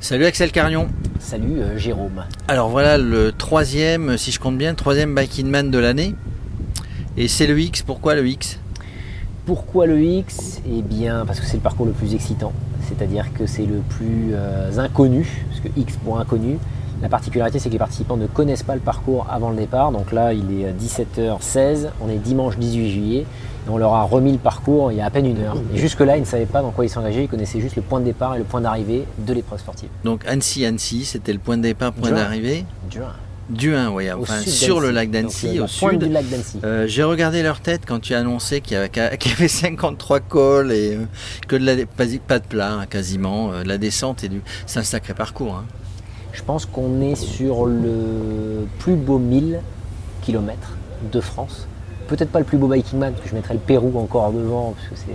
Salut 0.00 0.26
Axel 0.26 0.52
Carion. 0.52 0.88
Salut 1.18 1.60
euh, 1.60 1.78
Jérôme. 1.78 2.24
Alors 2.46 2.68
voilà 2.68 2.98
le 2.98 3.32
troisième, 3.32 4.18
si 4.18 4.30
je 4.30 4.38
compte 4.38 4.58
bien, 4.58 4.74
troisième 4.74 5.14
Biking 5.14 5.48
Man 5.48 5.70
de 5.70 5.78
l'année. 5.78 6.14
Et 7.16 7.26
c'est 7.28 7.46
le 7.46 7.58
X. 7.58 7.82
Pourquoi 7.82 8.14
le 8.14 8.26
X? 8.28 8.58
Pourquoi 9.46 9.86
le 9.86 10.02
X? 10.02 10.60
Eh 10.68 10.82
bien 10.82 11.24
parce 11.26 11.40
que 11.40 11.46
c'est 11.46 11.56
le 11.56 11.62
parcours 11.62 11.86
le 11.86 11.92
plus 11.92 12.14
excitant. 12.14 12.52
C'est-à-dire 12.88 13.32
que 13.32 13.46
c'est 13.46 13.66
le 13.66 13.78
plus 13.78 14.32
euh, 14.32 14.78
inconnu, 14.78 15.26
parce 15.48 15.60
que 15.60 15.68
X 15.80 15.96
pour 16.04 16.18
inconnu. 16.18 16.58
La 17.04 17.10
particularité, 17.10 17.58
c'est 17.58 17.68
que 17.68 17.74
les 17.74 17.78
participants 17.78 18.16
ne 18.16 18.26
connaissent 18.26 18.62
pas 18.62 18.74
le 18.74 18.80
parcours 18.80 19.26
avant 19.30 19.50
le 19.50 19.56
départ. 19.56 19.92
Donc 19.92 20.10
là, 20.10 20.32
il 20.32 20.62
est 20.62 20.72
17h16, 20.72 21.88
on 22.00 22.08
est 22.08 22.16
dimanche 22.16 22.56
18 22.56 22.90
juillet, 22.90 23.26
et 23.66 23.68
on 23.68 23.76
leur 23.76 23.92
a 23.92 24.04
remis 24.04 24.32
le 24.32 24.38
parcours 24.38 24.90
il 24.90 24.96
y 24.96 25.00
a 25.02 25.04
à 25.04 25.10
peine 25.10 25.26
une 25.26 25.38
heure. 25.42 25.58
Et 25.74 25.76
jusque-là, 25.76 26.16
ils 26.16 26.20
ne 26.20 26.24
savaient 26.24 26.46
pas 26.46 26.62
dans 26.62 26.70
quoi 26.70 26.86
ils 26.86 26.88
s'engageaient, 26.88 27.24
ils 27.24 27.28
connaissaient 27.28 27.60
juste 27.60 27.76
le 27.76 27.82
point 27.82 28.00
de 28.00 28.06
départ 28.06 28.36
et 28.36 28.38
le 28.38 28.44
point 28.44 28.62
d'arrivée 28.62 29.04
de 29.18 29.34
l'épreuve 29.34 29.58
sportive. 29.60 29.90
Donc 30.02 30.24
Annecy-Annecy, 30.26 31.04
c'était 31.04 31.34
le 31.34 31.40
point 31.40 31.58
de 31.58 31.62
départ, 31.62 31.92
point 31.92 32.10
d'arrivée 32.10 32.64
Duin. 32.90 33.12
Duin, 33.50 33.90
oui, 33.90 34.10
enfin, 34.10 34.40
sur 34.40 34.80
le 34.80 34.90
lac 34.90 35.10
d'Annecy, 35.10 35.60
au 35.60 35.66
sud. 35.66 36.04
du 36.04 36.08
lac 36.08 36.26
d'Annecy. 36.26 36.58
Euh, 36.64 36.86
J'ai 36.86 37.02
regardé 37.02 37.42
leur 37.42 37.60
tête 37.60 37.82
quand 37.86 38.00
tu 38.00 38.14
as 38.14 38.20
annoncé 38.20 38.62
qu'il 38.62 38.78
y, 38.78 39.30
avait 39.30 39.48
53 39.48 40.20
cols 40.20 40.72
et 40.72 40.94
euh, 40.94 41.04
que 41.48 41.56
de 41.56 41.66
la, 41.66 41.84
pas, 41.84 42.06
de 42.06 42.46
plat 42.46 42.72
hein, 42.72 42.86
quasiment. 42.86 43.52
Euh, 43.52 43.62
la 43.62 43.76
descente, 43.76 44.24
et 44.24 44.30
du... 44.30 44.40
c'est 44.64 44.78
un 44.78 44.84
sacré 44.84 45.12
parcours. 45.12 45.56
Hein. 45.56 45.66
Je 46.34 46.42
pense 46.42 46.66
qu'on 46.66 47.00
est 47.00 47.14
sur 47.14 47.64
le 47.64 48.66
plus 48.80 48.96
beau 48.96 49.18
1000 49.18 49.60
km 50.22 50.58
de 51.12 51.20
France. 51.20 51.68
Peut-être 52.08 52.30
pas 52.30 52.40
le 52.40 52.44
plus 52.44 52.58
beau 52.58 52.66
biking 52.66 52.98
man, 52.98 53.12
parce 53.12 53.22
que 53.22 53.30
je 53.30 53.34
mettrais 53.36 53.54
le 53.54 53.60
Pérou 53.60 53.96
encore 53.98 54.32
devant, 54.32 54.74
parce 54.76 54.88
que 54.88 55.10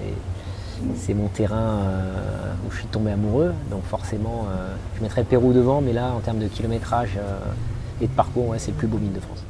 c'est, 0.95 1.13
mon 1.13 1.27
terrain 1.27 1.81
où 2.65 2.71
je 2.71 2.77
suis 2.77 2.87
tombé 2.87 3.11
amoureux. 3.11 3.53
Donc 3.69 3.83
forcément, 3.83 4.45
je 4.95 5.03
mettrais 5.03 5.21
le 5.21 5.27
Pérou 5.27 5.51
devant, 5.51 5.81
mais 5.81 5.91
là, 5.91 6.13
en 6.15 6.21
termes 6.21 6.39
de 6.39 6.47
kilométrage, 6.47 7.19
et 8.01 8.07
de 8.07 8.11
parcours, 8.11 8.55
c'est 8.57 8.71
le 8.71 8.77
plus 8.77 8.87
beau 8.87 8.97
mine 8.97 9.13
de 9.13 9.19
France. 9.19 9.43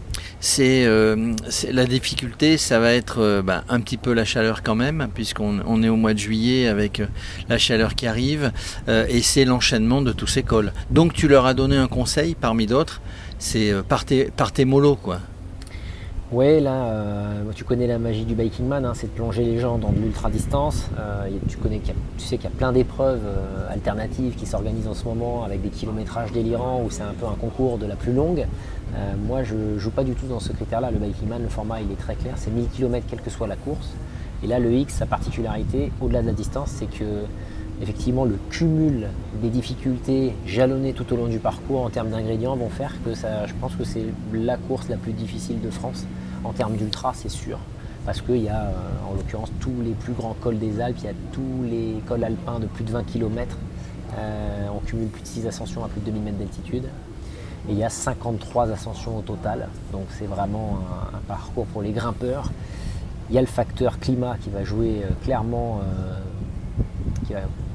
Euh, 0.59 1.33
c'est 1.49 1.73
la 1.73 1.85
difficulté, 1.85 2.57
ça 2.57 2.79
va 2.79 2.93
être 2.93 3.19
euh, 3.19 3.41
bah, 3.41 3.63
un 3.67 3.81
petit 3.81 3.97
peu 3.97 4.13
la 4.13 4.25
chaleur 4.25 4.63
quand 4.63 4.75
même, 4.75 5.09
puisqu'on 5.13 5.83
est 5.83 5.89
au 5.89 5.95
mois 5.95 6.13
de 6.13 6.19
juillet 6.19 6.67
avec 6.67 7.01
euh, 7.01 7.07
la 7.49 7.57
chaleur 7.57 7.95
qui 7.95 8.07
arrive, 8.07 8.51
et 8.87 9.21
c'est 9.21 9.45
l'enchaînement 9.45 10.01
de 10.01 10.11
tous 10.11 10.27
ces 10.27 10.43
cols. 10.43 10.71
Donc 10.91 11.13
tu 11.13 11.27
leur 11.27 11.45
as 11.45 11.53
donné 11.53 11.75
un 11.77 11.87
conseil 11.87 12.35
parmi 12.35 12.65
d'autres, 12.67 13.01
c'est 13.37 13.73
par 13.87 14.05
tes 14.05 14.65
mollo 14.65 14.95
quoi. 14.95 15.19
Ouais, 16.31 16.59
là, 16.59 16.85
euh, 16.85 17.43
tu 17.55 17.63
connais 17.63 17.87
la 17.87 17.97
magie 17.97 18.23
du 18.23 18.35
biking 18.35 18.67
man, 18.67 18.85
hein, 18.85 18.91
c'est 18.93 19.07
de 19.07 19.11
plonger 19.13 19.43
les 19.43 19.57
gens 19.57 19.79
dans 19.79 19.89
de 19.89 19.97
l'ultra 19.97 20.29
distance. 20.29 20.87
Euh, 20.99 21.27
tu, 21.47 21.57
connais, 21.57 21.79
tu 21.79 22.23
sais 22.23 22.37
qu'il 22.37 22.47
y 22.47 22.53
a 22.53 22.55
plein 22.55 22.71
d'épreuves 22.71 23.21
euh, 23.25 23.73
alternatives 23.73 24.35
qui 24.35 24.45
s'organisent 24.45 24.87
en 24.87 24.93
ce 24.93 25.05
moment 25.05 25.43
avec 25.43 25.63
des 25.63 25.69
kilométrages 25.69 26.31
délirants 26.31 26.83
où 26.85 26.91
c'est 26.91 27.01
un 27.01 27.15
peu 27.19 27.25
un 27.25 27.33
concours 27.33 27.79
de 27.79 27.87
la 27.87 27.95
plus 27.95 28.13
longue. 28.13 28.45
moi, 29.25 29.41
je 29.41 29.55
ne 29.55 29.79
joue 29.79 29.89
pas 29.89 30.03
du 30.03 30.13
tout 30.13 30.27
dans 30.27 30.39
ce 30.39 30.53
critère-là. 30.53 30.91
Le 30.91 30.99
biking 30.99 31.27
man, 31.27 31.41
le 31.41 31.49
format, 31.49 31.81
il 31.81 31.91
est 31.91 31.99
très 31.99 32.13
clair, 32.13 32.33
c'est 32.35 32.51
1000 32.51 32.67
km 32.67 33.07
quelle 33.09 33.21
que 33.21 33.31
soit 33.31 33.47
la 33.47 33.55
course. 33.55 33.95
Et 34.43 34.47
là, 34.47 34.59
le 34.59 34.71
X, 34.71 34.93
sa 34.93 35.07
particularité, 35.07 35.91
au-delà 35.99 36.21
de 36.21 36.27
la 36.27 36.33
distance, 36.33 36.69
c'est 36.69 36.85
que 36.91 37.25
effectivement 37.81 38.25
le 38.25 38.37
cumul 38.49 39.07
des 39.41 39.49
difficultés 39.49 40.33
jalonnées 40.45 40.93
tout 40.93 41.11
au 41.13 41.15
long 41.15 41.27
du 41.27 41.39
parcours 41.39 41.81
en 41.81 41.89
termes 41.89 42.09
d'ingrédients 42.09 42.55
vont 42.55 42.69
faire 42.69 42.93
que 43.05 43.13
ça, 43.13 43.45
je 43.47 43.53
pense 43.59 43.75
que 43.75 43.83
c'est 43.83 44.05
la 44.33 44.57
course 44.57 44.89
la 44.89 44.97
plus 44.97 45.13
difficile 45.13 45.61
de 45.61 45.69
France 45.69 46.05
en 46.43 46.53
termes 46.53 46.75
d'ultra, 46.75 47.13
c'est 47.13 47.29
sûr. 47.29 47.59
Parce 48.05 48.21
qu'il 48.21 48.37
y 48.37 48.49
a 48.49 48.61
euh, 48.61 48.71
en 49.09 49.13
l'occurrence 49.13 49.51
tous 49.59 49.73
les 49.83 49.91
plus 49.91 50.13
grands 50.13 50.35
cols 50.39 50.57
des 50.57 50.81
Alpes, 50.81 50.97
il 50.99 51.05
y 51.05 51.09
a 51.09 51.13
tous 51.31 51.63
les 51.69 52.01
cols 52.07 52.23
alpins 52.23 52.59
de 52.59 52.65
plus 52.65 52.83
de 52.83 52.91
20 52.91 53.03
km. 53.03 53.57
Euh, 54.17 54.67
on 54.73 54.79
cumule 54.79 55.09
plus 55.09 55.21
de 55.21 55.27
6 55.27 55.47
ascensions 55.47 55.83
à 55.83 55.89
plus 55.89 55.99
de 55.99 56.05
2000 56.05 56.23
mètres 56.23 56.37
d'altitude. 56.37 56.85
Et 57.67 57.73
il 57.73 57.77
y 57.77 57.83
a 57.83 57.89
53 57.89 58.71
ascensions 58.71 59.17
au 59.17 59.21
total. 59.21 59.67
Donc 59.91 60.05
c'est 60.17 60.25
vraiment 60.25 60.79
un, 61.13 61.19
parcours 61.27 61.65
pour 61.67 61.81
les 61.81 61.91
grimpeurs. 61.91 62.51
Il 63.29 63.35
y 63.35 63.37
a 63.37 63.41
le 63.41 63.47
facteur 63.47 63.99
climat 63.99 64.37
qui 64.41 64.49
va 64.49 64.63
jouer 64.63 65.01
euh, 65.03 65.09
clairement, 65.23 65.81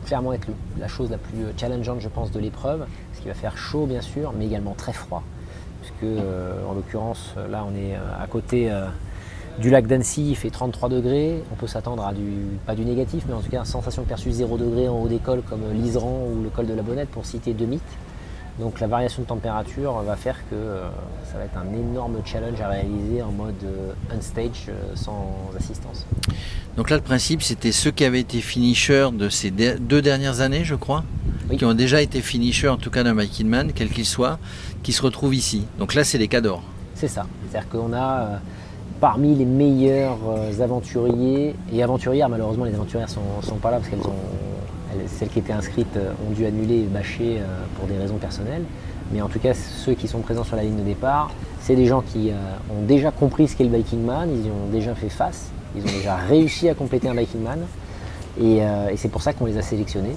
clairement 0.04 0.32
être 0.32 0.48
la 0.78 0.88
chose 0.88 1.10
la 1.10 1.18
plus 1.18 1.46
challengeante, 1.56 2.00
je 2.00 2.08
pense, 2.08 2.30
de 2.30 2.38
l'épreuve. 2.38 2.80
Parce 2.80 3.20
qu'il 3.20 3.28
va 3.28 3.34
faire 3.34 3.56
chaud, 3.56 3.86
bien 3.86 4.00
sûr, 4.00 4.32
mais 4.38 4.46
également 4.46 4.74
très 4.74 4.92
froid. 4.92 5.22
Puisque, 5.80 6.04
euh, 6.04 6.64
en 6.68 6.74
l'occurrence, 6.74 7.34
là, 7.50 7.66
on 7.68 7.74
est 7.74 7.94
euh, 7.94 8.22
à 8.22 8.26
côté 8.26 8.70
euh, 8.70 8.86
du 9.58 9.70
lac 9.70 9.86
d'Annecy, 9.86 10.30
il 10.30 10.36
fait 10.36 10.50
33 10.50 10.88
degrés. 10.88 11.42
On 11.52 11.56
peut 11.56 11.66
s'attendre 11.66 12.06
à 12.06 12.12
du, 12.12 12.32
pas 12.66 12.74
du 12.74 12.84
négatif, 12.84 13.24
mais 13.28 13.34
en 13.34 13.40
tout 13.40 13.50
cas, 13.50 13.58
une 13.58 13.64
sensation 13.64 14.04
perçue 14.04 14.32
0 14.32 14.56
degré 14.56 14.88
en 14.88 14.98
haut 15.00 15.08
des 15.08 15.18
cols, 15.18 15.42
comme 15.42 15.62
l'Iseran 15.72 16.26
ou 16.32 16.42
le 16.42 16.48
col 16.50 16.66
de 16.66 16.74
la 16.74 16.82
Bonnette, 16.82 17.10
pour 17.10 17.26
citer 17.26 17.52
deux 17.52 17.66
mythes. 17.66 17.82
Donc 18.58 18.80
la 18.80 18.86
variation 18.86 19.22
de 19.22 19.26
température 19.26 19.92
va 20.02 20.16
faire 20.16 20.36
que 20.48 20.80
ça 21.30 21.38
va 21.38 21.44
être 21.44 21.56
un 21.56 21.74
énorme 21.74 22.18
challenge 22.24 22.60
à 22.60 22.68
réaliser 22.68 23.20
en 23.22 23.32
mode 23.32 23.54
unstage 24.12 24.70
sans 24.94 25.50
assistance. 25.58 26.06
Donc 26.76 26.90
là, 26.90 26.96
le 26.96 27.02
principe, 27.02 27.42
c'était 27.42 27.72
ceux 27.72 27.90
qui 27.90 28.04
avaient 28.04 28.20
été 28.20 28.40
finishers 28.40 29.10
de 29.12 29.28
ces 29.28 29.50
deux 29.50 30.02
dernières 30.02 30.40
années, 30.40 30.64
je 30.64 30.74
crois, 30.74 31.04
qui 31.56 31.64
ont 31.64 31.74
déjà 31.74 32.02
été 32.02 32.20
finishers, 32.20 32.68
en 32.68 32.76
tout 32.76 32.90
cas 32.90 33.02
d'un 33.02 33.14
Biking 33.14 33.46
Man, 33.46 33.72
quel 33.74 33.90
qu'il 33.90 34.06
soit, 34.06 34.38
qui 34.82 34.92
se 34.92 35.02
retrouvent 35.02 35.34
ici. 35.34 35.66
Donc 35.78 35.94
là, 35.94 36.04
c'est 36.04 36.18
les 36.18 36.28
cadors. 36.28 36.62
C'est 36.94 37.08
ça. 37.08 37.26
C'est-à-dire 37.48 37.68
qu'on 37.68 37.92
a 37.92 38.20
euh, 38.20 38.36
parmi 39.00 39.34
les 39.34 39.44
meilleurs 39.44 40.18
euh, 40.28 40.62
aventuriers 40.62 41.54
et 41.72 41.82
aventurières, 41.82 42.28
malheureusement, 42.28 42.64
les 42.64 42.74
aventurières 42.74 43.08
ne 43.08 43.42
sont, 43.42 43.56
pas 43.56 43.70
là 43.70 43.78
parce 43.78 43.88
qu'elles 43.88 44.00
ont, 44.00 44.53
celles 45.06 45.28
qui 45.28 45.38
étaient 45.38 45.52
inscrites 45.52 45.96
euh, 45.96 46.12
ont 46.28 46.32
dû 46.32 46.46
annuler 46.46 46.80
et 46.80 46.86
bâcher 46.86 47.40
pour 47.76 47.86
des 47.86 47.98
raisons 47.98 48.16
personnelles. 48.16 48.64
Mais 49.12 49.20
en 49.20 49.28
tout 49.28 49.38
cas, 49.38 49.54
ceux 49.54 49.94
qui 49.94 50.08
sont 50.08 50.20
présents 50.20 50.44
sur 50.44 50.56
la 50.56 50.62
ligne 50.62 50.78
de 50.78 50.82
départ, 50.82 51.30
c'est 51.60 51.76
des 51.76 51.86
gens 51.86 52.00
qui 52.00 52.30
ont 52.70 52.86
déjà 52.86 53.10
compris 53.10 53.48
ce 53.48 53.56
qu'est 53.56 53.64
le 53.64 53.70
Biking 53.70 54.02
Man, 54.02 54.30
ils 54.30 54.46
y 54.46 54.50
ont 54.50 54.70
déjà 54.72 54.94
fait 54.94 55.08
face 55.08 55.50
ils 55.76 55.82
ont 55.82 55.96
déjà 55.96 56.16
réussi 56.16 56.68
à 56.68 56.74
compléter 56.74 57.08
un 57.08 57.14
Biking 57.14 57.42
Man. 57.42 57.60
Euh, 58.40 58.88
et, 58.88 58.96
c'est 58.96 59.08
pour 59.08 59.22
ça 59.22 59.32
qu'on 59.32 59.46
les 59.46 59.58
a 59.58 59.62
sélectionnés. 59.62 60.16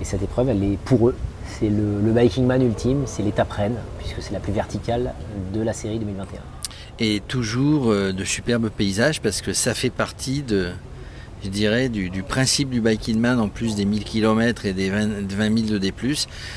Et 0.00 0.04
cette 0.04 0.22
épreuve, 0.22 0.48
elle 0.48 0.62
est 0.62 0.78
pour 0.84 1.08
eux. 1.08 1.16
C'est 1.46 1.68
le, 1.68 2.00
le 2.00 2.12
Biking 2.12 2.46
Man 2.46 2.62
ultime, 2.62 3.02
c'est 3.06 3.22
l'étape 3.22 3.50
reine, 3.50 3.76
puisque 3.98 4.22
c'est 4.22 4.32
la 4.32 4.40
plus 4.40 4.52
verticale 4.52 5.14
de 5.52 5.62
la 5.62 5.72
série 5.72 5.98
2021. 5.98 6.40
Et 7.00 7.20
toujours 7.26 7.90
euh, 7.90 8.12
de 8.12 8.24
superbes 8.24 8.68
paysages, 8.68 9.20
parce 9.20 9.40
que 9.40 9.52
ça 9.52 9.74
fait 9.74 9.90
partie 9.90 10.42
de, 10.42 10.70
je 11.44 11.48
dirais, 11.48 11.88
du, 11.88 12.22
principe 12.22 12.70
du 12.70 12.80
Biking 12.80 13.18
Man, 13.18 13.38
en 13.40 13.48
plus 13.48 13.76
des 13.76 13.84
1000 13.84 14.04
km 14.04 14.66
et 14.66 14.72
des 14.72 14.90
20, 14.90 15.30
20 15.32 15.58
000 15.66 15.70
de 15.70 15.78
D+, 15.78 15.92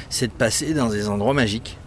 c'est 0.09 0.27
de 0.27 0.31
passer 0.31 0.73
dans 0.73 0.89
des 0.89 1.07
endroits 1.07 1.33
magiques. 1.33 1.77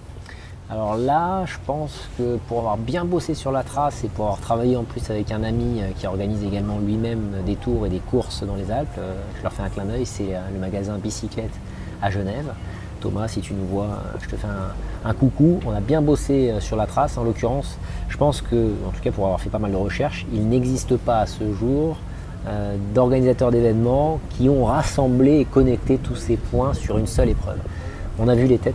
Alors 0.71 0.97
là, 0.97 1.45
je 1.45 1.57
pense 1.67 2.09
que 2.17 2.39
pour 2.49 2.59
avoir 2.61 2.79
bien 2.79 3.05
bossé 3.05 3.35
sur 3.35 3.53
la 3.53 3.63
trace 3.63 4.03
et 4.03 4.09
pour 4.09 4.25
avoir 4.25 4.41
travaillé 4.41 4.77
en 4.77 4.85
plus 4.85 5.11
avec 5.11 5.31
un 5.31 5.43
ami 5.43 5.83
euh, 5.83 5.91
qui 5.99 6.07
organise 6.07 6.43
également 6.43 6.79
lui-même 6.79 7.43
des 7.45 7.57
tours 7.57 7.85
et 7.85 7.91
des 7.91 7.99
courses 7.99 8.43
dans 8.45 8.57
les 8.57 8.71
Alpes, 8.71 8.89
euh, 8.97 9.15
je 9.37 9.43
leur 9.43 9.53
fais 9.53 9.63
un 9.63 9.69
clin 9.69 9.85
d'œil, 9.85 10.07
c'est 10.07 10.35
euh, 10.35 10.41
le 10.53 10.59
magasin 10.59 10.97
Bicyclette 10.97 11.53
à 12.01 12.11
Genève. 12.11 12.55
Thomas, 13.03 13.29
si 13.29 13.43
tu 13.43 13.53
nous 13.53 13.67
vois, 13.67 14.03
je 14.23 14.27
te 14.27 14.37
fais 14.37 14.49
un, 15.05 15.13
coucou. 15.13 15.61
On 15.67 15.73
a 15.73 15.81
bien 15.81 16.01
bossé 16.01 16.55
sur 16.61 16.77
la 16.77 16.87
trace. 16.87 17.19
En 17.19 17.25
l'occurrence, 17.25 17.77
je 18.09 18.17
pense 18.17 18.41
que, 18.41 18.73
en 18.87 18.91
tout 18.91 19.03
cas 19.03 19.13
pour 19.13 19.27
avoir 19.27 19.43
fait 19.43 19.51
pas 19.51 19.59
mal 19.59 19.73
de 19.73 19.77
recherches, 19.77 20.25
il 20.33 20.49
n'existe 20.49 20.97
pas 20.97 21.19
à 21.19 21.27
ce 21.27 21.53
jour 21.53 21.99
d'organisateurs 22.95 23.51
d'événements 23.51 24.21
qui 24.31 24.51
ont 24.51 24.67
rassemblé 24.67 25.39
et 25.39 25.45
connecté 25.47 25.97
tous 25.97 26.17
ces 26.17 26.37
points 26.37 26.75
sur 26.75 26.99
une 26.99 27.07
seule 27.07 27.31
épreuve. 27.31 27.59
On 28.19 28.29
a 28.29 28.35
vu 28.35 28.47
les 28.47 28.59
têtes 28.59 28.75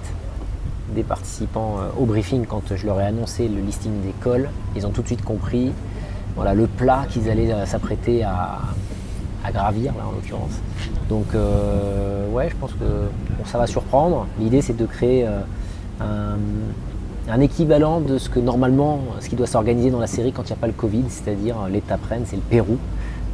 des 0.94 1.03
participants 1.03 1.78
euh, 1.80 2.02
au 2.02 2.06
briefing 2.06 2.46
quand 2.46 2.75
je 2.75 2.85
leur 2.85 3.00
ai 3.00 3.06
annoncé 3.06 3.47
le 3.47 3.62
listing 3.62 3.91
des 4.02 4.13
cols. 4.22 4.50
Ils 4.75 4.85
ont 4.85 4.91
tout 4.91 5.02
de 5.02 5.07
suite 5.07 5.24
compris 5.24 5.72
voilà, 6.35 6.53
le 6.53 6.68
plat 6.68 7.06
qu'ils 7.09 7.30
allaient 7.30 7.51
euh, 7.51 7.66
s'apprêter 7.66 8.24
à, 8.24 8.60
gravir, 9.51 9.94
là 9.98 10.04
en 10.07 10.12
l'occurrence. 10.12 10.51
Donc, 11.07 11.25
euh, 11.33 12.30
ouais, 12.30 12.50
je 12.50 12.56
pense 12.56 12.72
que 12.74 13.45
ça 13.45 13.57
va 13.57 13.65
surprendre. 13.65 14.27
L'idée, 14.39 14.62
c'est 14.62 14.77
de 14.77 14.86
créer 14.86 15.25
un, 15.25 16.38
un, 17.27 17.39
équivalent 17.39 18.00
de 18.00 18.19
ce 18.19 18.30
que 18.30 18.39
normalement, 18.39 19.00
ce 19.19 19.27
qui 19.27 19.36
doit 19.36 19.48
s'organiser 19.48 19.89
dans 19.89 20.00
la 20.00 20.07
série 20.07 20.31
quand 20.31 20.44
il 20.44 20.48
n'y 20.48 20.54
a 20.54 20.57
pas 20.57 20.68
le 20.68 20.74
Covid, 20.74 21.06
c'est-à-dire 21.07 21.56
l'étape 21.72 22.06
reine, 22.06 22.24
c'est 22.25 22.36
le 22.36 22.44
Pérou. 22.44 22.77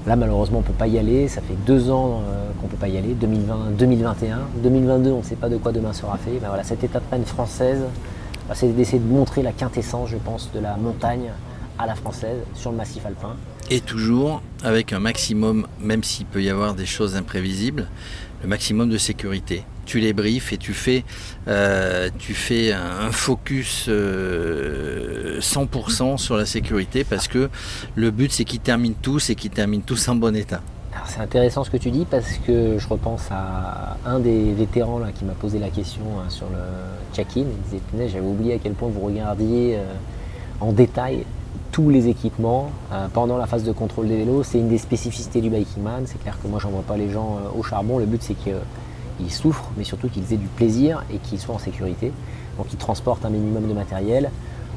Là, 0.07 0.15
malheureusement, 0.15 0.59
on 0.59 0.61
ne 0.61 0.67
peut 0.67 0.73
pas 0.73 0.87
y 0.87 0.99
aller. 0.99 1.27
Ça 1.27 1.41
fait 1.41 1.55
deux 1.65 1.89
ans 1.89 2.21
euh, 2.27 2.51
qu'on 2.59 2.67
ne 2.67 2.71
peut 2.71 2.77
pas 2.77 2.87
y 2.87 2.97
aller, 2.97 3.13
2020, 3.13 3.71
2021. 3.77 4.39
2022, 4.57 5.11
on 5.11 5.17
ne 5.19 5.23
sait 5.23 5.35
pas 5.35 5.49
de 5.49 5.57
quoi 5.57 5.71
demain 5.71 5.93
sera 5.93 6.17
fait. 6.17 6.37
Ben 6.39 6.47
voilà, 6.47 6.63
cette 6.63 6.83
étape 6.83 7.03
reine 7.11 7.25
française, 7.25 7.81
bah, 8.47 8.53
c'est 8.55 8.67
d'essayer 8.67 8.99
de 8.99 9.11
montrer 9.11 9.41
la 9.41 9.51
quintessence, 9.51 10.09
je 10.09 10.17
pense, 10.17 10.51
de 10.53 10.59
la 10.59 10.77
montagne 10.77 11.31
à 11.79 11.87
la 11.87 11.95
française 11.95 12.37
sur 12.53 12.71
le 12.71 12.77
massif 12.77 13.05
alpin. 13.05 13.35
Et 13.71 13.81
toujours 13.81 14.43
avec 14.63 14.93
un 14.93 14.99
maximum, 14.99 15.65
même 15.79 16.03
s'il 16.03 16.27
peut 16.27 16.43
y 16.43 16.49
avoir 16.49 16.75
des 16.75 16.85
choses 16.85 17.15
imprévisibles, 17.15 17.87
le 18.43 18.47
maximum 18.47 18.89
de 18.89 18.97
sécurité. 18.99 19.63
Tu 19.85 19.99
les 19.99 20.13
briefes 20.13 20.53
et 20.53 20.57
tu 20.57 20.73
fais, 20.73 21.03
fais 21.45 22.73
un, 22.73 23.11
focus 23.11 23.87
100% 23.87 26.17
sur 26.17 26.37
la 26.37 26.45
sécurité 26.45 27.03
parce 27.03 27.27
que 27.27 27.49
le 27.95 28.11
but 28.11 28.31
c'est 28.31 28.45
qu'ils 28.45 28.59
terminent 28.59 28.95
tous 29.01 29.29
et 29.29 29.35
qu'ils 29.35 29.51
terminent 29.51 29.83
tous 29.85 30.07
en 30.07 30.15
bon 30.15 30.35
état. 30.35 30.61
C'est 31.07 31.19
intéressant 31.19 31.63
ce 31.63 31.69
que 31.69 31.77
tu 31.77 31.91
dis 31.91 32.07
parce 32.09 32.39
que 32.47 32.79
je 32.79 32.87
repense 32.87 33.27
à 33.29 33.97
un 34.05 34.19
des 34.19 34.53
vétérans 34.53 34.99
qui 35.13 35.23
m'a 35.25 35.33
posé 35.33 35.59
la 35.59 35.69
question 35.69 36.01
hein, 36.19 36.23
sur 36.29 36.47
le 36.49 36.57
check-in. 37.13 37.41
Il 37.41 37.61
disait 37.63 37.81
J'avais 38.09 38.25
oublié 38.25 38.55
à 38.55 38.57
quel 38.57 38.73
point 38.73 38.89
vous 38.89 39.01
regardiez 39.01 39.77
en 40.59 40.71
détail 40.71 41.23
tous 41.75 41.89
les 41.89 42.07
équipements 42.07 42.71
euh, 42.93 43.07
pendant 43.11 43.37
la 43.37 43.47
phase 43.47 43.65
de 43.65 43.73
contrôle 43.73 44.07
des 44.07 44.15
vélos. 44.15 44.43
C'est 44.43 44.59
une 44.59 44.69
des 44.69 44.77
spécificités 44.77 45.41
du 45.41 45.49
Biking 45.49 45.83
Man. 45.83 46.03
C'est 46.05 46.21
clair 46.21 46.37
que 46.41 46.47
moi, 46.47 46.57
j'envoie 46.61 46.83
pas 46.83 46.95
les 46.95 47.09
gens 47.09 47.37
euh, 47.37 47.59
au 47.59 47.63
charbon. 47.63 47.99
Le 47.99 48.05
but, 48.05 48.23
c'est 48.23 48.33
qu'ils 49.17 49.31
souffrent, 49.31 49.69
mais 49.77 49.83
surtout 49.83 50.09
qu'ils 50.09 50.33
aient 50.33 50.37
du 50.37 50.47
plaisir 50.47 51.03
et 51.13 51.17
qu'ils 51.17 51.39
soient 51.39 51.55
en 51.55 51.59
sécurité. 51.59 52.11
Donc, 52.57 52.67
ils 52.71 52.77
transportent 52.77 53.25
un 53.25 53.29
minimum 53.29 53.67
de 53.67 53.73
matériel. 53.73 54.29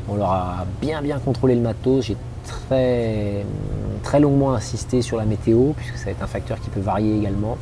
On 0.09 0.17
leur 0.17 0.31
a 0.31 0.67
bien, 0.81 1.03
bien 1.03 1.19
contrôlé 1.19 1.55
le 1.55 1.61
matos. 1.61 2.07
J'ai 2.07 2.17
très, 2.45 3.45
très 4.03 4.21
longuement 4.21 4.55
insisté 4.55 5.03
sur 5.03 5.17
la 5.17 5.25
météo, 5.25 5.73
puisque 5.77 5.97
ça 5.97 6.07
va 6.07 6.11
être 6.13 6.23
un 6.23 6.27
facteur 6.27 6.61
qui 6.61 6.71
peut 6.71 6.81
varier 6.81 7.17
également. 7.17 7.57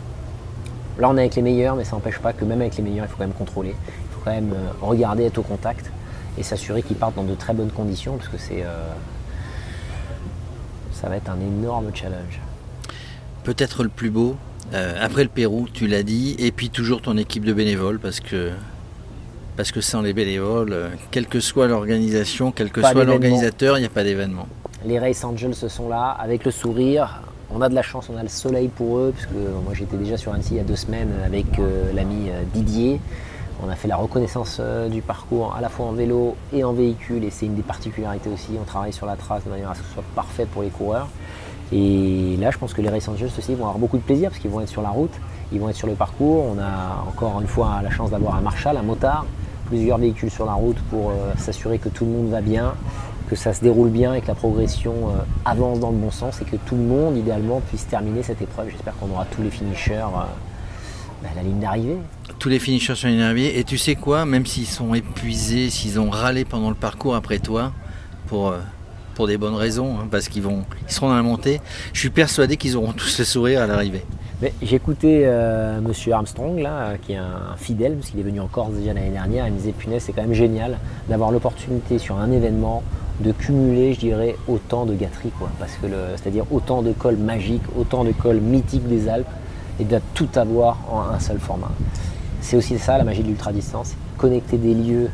Là, 0.99 1.11
on 1.11 1.17
est 1.17 1.20
avec 1.20 1.34
les 1.34 1.43
meilleurs, 1.43 1.76
mais 1.76 1.84
ça 1.84 1.96
n'empêche 1.96 2.19
pas 2.19 2.32
que 2.32 2.44
même 2.44 2.61
avec 2.61 2.76
les 2.76 2.82
meilleurs, 2.82 3.05
il 3.06 3.08
faut 3.08 3.17
quand 3.19 3.25
même 3.25 3.32
contrôler. 3.32 3.75
Il 3.75 4.14
faut 4.14 4.20
quand 4.25 4.31
même 4.31 4.52
euh, 4.52 4.70
regarder, 4.81 5.25
être 5.25 5.38
au 5.38 5.43
contact 5.43 5.90
et 6.38 6.43
s'assurer 6.43 6.82
qu'ils 6.82 6.96
partent 6.96 7.17
dans 7.17 7.25
de 7.25 7.34
très 7.34 7.52
bonnes 7.52 7.70
conditions, 7.70 8.17
parce 8.17 8.28
que 8.28 8.38
c'est 8.38 8.64
ça 10.93 11.08
va 11.08 11.17
être 11.17 11.31
un 11.31 11.40
énorme 11.40 11.90
challenge. 11.94 12.40
Peut-être 13.44 13.82
le 13.82 13.88
plus 13.88 14.11
beau, 14.11 14.37
euh, 14.74 14.94
après 15.00 15.22
le 15.22 15.28
Pérou, 15.28 15.66
tu 15.72 15.86
l'as 15.86 16.02
dit, 16.02 16.36
et 16.38 16.52
puis 16.52 16.70
toujours 16.70 17.02
ton 17.02 17.16
équipe 17.16 17.44
de 17.44 17.52
bénévoles, 17.52 17.98
parce 17.98 18.20
que, 18.20 18.50
parce 19.56 19.72
que 19.72 19.80
sans 19.80 20.02
les 20.02 20.12
bénévoles, 20.12 20.72
euh, 20.72 20.88
quelle 21.10 21.26
que 21.26 21.40
soit 21.40 21.66
l'organisation, 21.66 22.52
quel 22.52 22.70
que 22.70 22.80
soit 22.80 23.04
l'organisateur, 23.04 23.78
il 23.78 23.80
n'y 23.82 23.86
a 23.86 23.90
pas 23.90 24.04
d'événement. 24.04 24.48
Les 24.84 24.98
Race 24.98 25.24
Angels 25.24 25.54
se 25.54 25.68
sont 25.68 25.88
là, 25.88 26.16
avec 26.18 26.44
le 26.44 26.50
sourire. 26.50 27.22
On 27.50 27.62
a 27.62 27.68
de 27.68 27.74
la 27.74 27.82
chance, 27.82 28.10
on 28.12 28.16
a 28.16 28.22
le 28.22 28.28
soleil 28.28 28.68
pour 28.68 28.98
eux, 28.98 29.12
puisque 29.14 29.30
moi 29.64 29.72
j'étais 29.72 29.96
déjà 29.96 30.16
sur 30.16 30.32
Annecy 30.32 30.54
il 30.54 30.56
y 30.56 30.60
a 30.60 30.64
deux 30.64 30.76
semaines 30.76 31.12
avec 31.24 31.58
euh, 31.58 31.92
l'ami 31.94 32.30
Didier. 32.52 33.00
On 33.64 33.70
a 33.70 33.74
fait 33.74 33.88
la 33.88 33.96
reconnaissance 33.96 34.58
euh, 34.60 34.88
du 34.88 35.00
parcours 35.00 35.54
à 35.56 35.62
la 35.62 35.70
fois 35.70 35.86
en 35.86 35.92
vélo 35.92 36.36
et 36.52 36.62
en 36.62 36.72
véhicule 36.72 37.24
et 37.24 37.30
c'est 37.30 37.46
une 37.46 37.54
des 37.54 37.62
particularités 37.62 38.28
aussi. 38.28 38.50
On 38.60 38.64
travaille 38.64 38.92
sur 38.92 39.06
la 39.06 39.16
trace 39.16 39.44
de 39.44 39.50
manière 39.50 39.70
à 39.70 39.74
ce 39.74 39.80
que 39.80 39.86
ce 39.86 39.94
soit 39.94 40.04
parfait 40.14 40.46
pour 40.46 40.62
les 40.62 40.68
coureurs. 40.68 41.08
Et 41.72 42.36
là, 42.38 42.50
je 42.50 42.58
pense 42.58 42.74
que 42.74 42.82
les 42.82 42.88
Race 42.88 43.08
Angels 43.08 43.30
aussi 43.36 43.54
vont 43.54 43.64
avoir 43.64 43.78
beaucoup 43.78 43.96
de 43.96 44.02
plaisir 44.02 44.30
parce 44.30 44.40
qu'ils 44.40 44.50
vont 44.50 44.60
être 44.60 44.68
sur 44.68 44.82
la 44.82 44.90
route, 44.90 45.12
ils 45.52 45.60
vont 45.60 45.68
être 45.68 45.76
sur 45.76 45.88
le 45.88 45.94
parcours. 45.94 46.44
On 46.44 46.58
a 46.58 47.04
encore 47.08 47.40
une 47.40 47.48
fois 47.48 47.80
la 47.82 47.90
chance 47.90 48.10
d'avoir 48.10 48.36
un 48.36 48.40
marshal, 48.40 48.76
un 48.76 48.82
motard, 48.82 49.26
plusieurs 49.66 49.98
véhicules 49.98 50.30
sur 50.30 50.46
la 50.46 50.52
route 50.52 50.78
pour 50.90 51.10
euh, 51.10 51.32
s'assurer 51.36 51.78
que 51.78 51.88
tout 51.88 52.04
le 52.04 52.12
monde 52.12 52.30
va 52.30 52.40
bien, 52.40 52.74
que 53.28 53.34
ça 53.34 53.52
se 53.52 53.62
déroule 53.62 53.90
bien 53.90 54.14
et 54.14 54.20
que 54.20 54.28
la 54.28 54.36
progression 54.36 54.94
euh, 55.08 55.22
avance 55.44 55.80
dans 55.80 55.90
le 55.90 55.96
bon 55.96 56.12
sens 56.12 56.40
et 56.40 56.44
que 56.44 56.56
tout 56.56 56.76
le 56.76 56.84
monde, 56.84 57.16
idéalement, 57.16 57.60
puisse 57.68 57.86
terminer 57.86 58.22
cette 58.22 58.40
épreuve. 58.40 58.68
J'espère 58.70 58.96
qu'on 58.98 59.10
aura 59.10 59.24
tous 59.24 59.42
les 59.42 59.50
finishers 59.50 59.96
à 59.96 60.28
la 61.34 61.42
ligne 61.42 61.58
d'arrivée 61.58 61.98
tous 62.38 62.48
les 62.48 62.58
finishers 62.58 62.94
sont 62.94 63.08
énervés. 63.08 63.58
Et 63.58 63.64
tu 63.64 63.78
sais 63.78 63.94
quoi, 63.94 64.24
même 64.24 64.46
s'ils 64.46 64.66
sont 64.66 64.94
épuisés, 64.94 65.70
s'ils 65.70 65.98
ont 65.98 66.10
râlé 66.10 66.44
pendant 66.44 66.68
le 66.68 66.76
parcours 66.76 67.14
après 67.14 67.38
toi, 67.38 67.72
pour, 68.26 68.48
euh, 68.48 68.60
pour 69.16 69.26
des 69.26 69.38
bonnes 69.38 69.54
raisons, 69.54 69.96
hein, 69.98 70.06
parce 70.10 70.28
qu'ils 70.28 70.42
vont, 70.42 70.64
ils 70.86 70.92
seront 70.92 71.08
dans 71.08 71.16
la 71.16 71.22
montée, 71.22 71.60
je 71.94 71.98
suis 71.98 72.10
persuadé 72.10 72.56
qu'ils 72.56 72.76
auront 72.76 72.92
tous 72.92 73.18
le 73.18 73.24
sourire 73.24 73.62
à 73.62 73.66
l'arrivée. 73.66 74.04
Écouté 74.70 75.22
euh, 75.24 75.80
Monsieur 75.80 76.12
Armstrong, 76.12 76.60
là, 76.60 76.98
qui 77.00 77.14
est 77.14 77.16
un 77.16 77.56
fidèle, 77.56 77.94
parce 77.94 78.10
qu'il 78.10 78.20
est 78.20 78.22
venu 78.22 78.40
en 78.40 78.46
Corse 78.46 78.74
déjà 78.74 78.92
l'année 78.92 79.10
dernière. 79.10 79.46
Il 79.46 79.54
me 79.54 79.58
disait, 79.58 79.72
punaise, 79.72 80.02
c'est 80.04 80.12
quand 80.12 80.20
même 80.20 80.34
génial 80.34 80.78
d'avoir 81.08 81.32
l'opportunité 81.32 81.98
sur 81.98 82.18
un 82.18 82.30
événement 82.30 82.82
de 83.20 83.32
cumuler, 83.32 83.94
je 83.94 84.00
dirais, 84.00 84.36
autant 84.46 84.84
de 84.84 84.94
gâteries, 84.94 85.32
quoi. 85.38 85.48
Parce 85.58 85.72
que, 85.76 85.86
c'est-à-dire 86.16 86.44
autant 86.50 86.82
de 86.82 86.92
cols 86.92 87.16
magiques, 87.16 87.62
autant 87.78 88.04
de 88.04 88.12
cols 88.12 88.40
mythiques 88.40 88.86
des 88.86 89.08
Alpes, 89.08 89.26
et 89.80 89.84
de 89.84 89.98
tout 90.12 90.28
avoir 90.36 90.78
en 90.90 91.14
un 91.14 91.18
seul 91.18 91.38
format. 91.38 91.70
C'est 92.42 92.56
aussi 92.56 92.78
ça 92.78 92.98
la 92.98 93.04
magie 93.04 93.22
de 93.22 93.28
l'ultra-distance, 93.28 93.94
connecter 94.18 94.58
des 94.58 94.74
lieux 94.74 95.08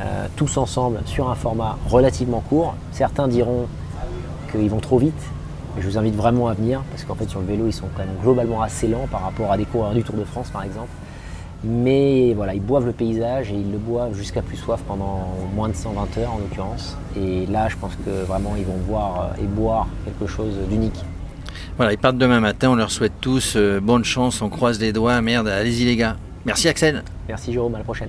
euh, 0.00 0.26
tous 0.36 0.56
ensemble 0.56 1.00
sur 1.06 1.30
un 1.30 1.34
format 1.34 1.78
relativement 1.88 2.40
court. 2.40 2.74
Certains 2.92 3.28
diront 3.28 3.66
qu'ils 4.50 4.70
vont 4.70 4.80
trop 4.80 4.98
vite, 4.98 5.22
mais 5.74 5.82
je 5.82 5.88
vous 5.88 5.98
invite 5.98 6.14
vraiment 6.14 6.48
à 6.48 6.54
venir 6.54 6.82
parce 6.90 7.04
qu'en 7.04 7.14
fait 7.14 7.28
sur 7.28 7.40
le 7.40 7.46
vélo 7.46 7.66
ils 7.66 7.72
sont 7.72 7.88
quand 7.94 8.04
même 8.04 8.16
globalement 8.22 8.62
assez 8.62 8.88
lents 8.88 9.06
par 9.10 9.22
rapport 9.22 9.52
à 9.52 9.56
des 9.56 9.64
coureurs 9.64 9.92
du 9.92 10.02
Tour 10.02 10.16
de 10.16 10.24
France 10.24 10.50
par 10.50 10.62
exemple. 10.62 10.90
Mais 11.62 12.32
voilà, 12.34 12.54
ils 12.54 12.62
boivent 12.62 12.86
le 12.86 12.92
paysage 12.92 13.50
et 13.50 13.54
ils 13.54 13.70
le 13.70 13.76
boivent 13.76 14.14
jusqu'à 14.14 14.40
plus 14.40 14.56
soif 14.56 14.80
pendant 14.86 15.28
moins 15.54 15.68
de 15.68 15.74
120 15.74 16.18
heures 16.18 16.32
en 16.32 16.38
l'occurrence. 16.38 16.96
Et 17.16 17.44
là, 17.46 17.68
je 17.68 17.76
pense 17.76 17.92
que 17.96 18.24
vraiment, 18.24 18.54
ils 18.56 18.64
vont 18.64 18.78
voir 18.88 19.32
euh, 19.38 19.42
et 19.42 19.46
boire 19.46 19.86
quelque 20.06 20.26
chose 20.26 20.54
d'unique. 20.70 21.04
Voilà, 21.76 21.92
ils 21.92 21.98
partent 21.98 22.16
demain 22.16 22.40
matin, 22.40 22.70
on 22.70 22.76
leur 22.76 22.90
souhaite 22.90 23.12
tous 23.20 23.54
euh, 23.56 23.78
bonne 23.78 24.04
chance, 24.04 24.40
on 24.40 24.48
croise 24.48 24.80
les 24.80 24.92
doigts. 24.92 25.20
Merde, 25.20 25.48
allez-y 25.48 25.84
les 25.84 25.96
gars. 25.96 26.16
Merci 26.46 26.68
Axel. 26.68 27.04
Merci 27.28 27.52
Jérôme, 27.52 27.74
à 27.74 27.78
la 27.78 27.84
prochaine. 27.84 28.08